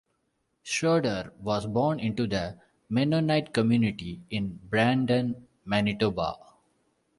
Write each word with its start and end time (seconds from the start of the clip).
Schroeder 0.63 1.31
was 1.37 1.67
born 1.67 1.99
into 1.99 2.25
the 2.25 2.57
Mennonite 2.89 3.53
community 3.53 4.19
in 4.31 4.59
Brandon, 4.67 5.45
Manitoba. 5.63 6.37